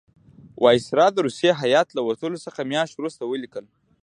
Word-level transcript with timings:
وایسرا 0.63 1.07
د 1.11 1.17
روسی 1.25 1.49
هیات 1.61 1.87
له 1.97 2.01
وتلو 2.07 2.37
څه 2.43 2.61
میاشت 2.71 2.93
وروسته 2.97 3.23
ولیکل. 3.25 3.65